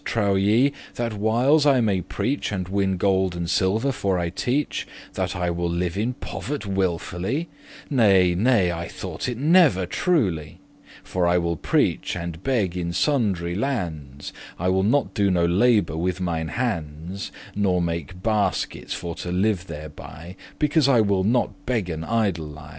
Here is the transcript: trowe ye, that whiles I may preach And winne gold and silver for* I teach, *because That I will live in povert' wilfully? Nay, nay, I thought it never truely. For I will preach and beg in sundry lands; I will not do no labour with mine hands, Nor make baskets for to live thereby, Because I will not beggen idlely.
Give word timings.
trowe 0.03 0.33
ye, 0.35 0.73
that 0.95 1.13
whiles 1.13 1.63
I 1.65 1.79
may 1.79 2.01
preach 2.01 2.51
And 2.51 2.67
winne 2.67 2.97
gold 2.97 3.35
and 3.35 3.47
silver 3.47 3.91
for* 3.91 4.17
I 4.17 4.31
teach, 4.31 4.87
*because 5.13 5.33
That 5.33 5.39
I 5.39 5.51
will 5.51 5.69
live 5.69 5.95
in 5.95 6.15
povert' 6.15 6.65
wilfully? 6.65 7.49
Nay, 7.87 8.33
nay, 8.33 8.71
I 8.71 8.87
thought 8.87 9.29
it 9.29 9.37
never 9.37 9.85
truely. 9.85 10.59
For 11.03 11.27
I 11.27 11.37
will 11.37 11.55
preach 11.55 12.15
and 12.15 12.41
beg 12.41 12.75
in 12.75 12.93
sundry 12.93 13.53
lands; 13.53 14.33
I 14.57 14.69
will 14.69 14.81
not 14.81 15.13
do 15.13 15.29
no 15.29 15.45
labour 15.45 15.95
with 15.97 16.19
mine 16.19 16.47
hands, 16.47 17.31
Nor 17.53 17.79
make 17.79 18.23
baskets 18.23 18.95
for 18.95 19.13
to 19.13 19.31
live 19.31 19.67
thereby, 19.67 20.35
Because 20.57 20.87
I 20.89 21.01
will 21.01 21.23
not 21.23 21.51
beggen 21.67 22.03
idlely. 22.03 22.69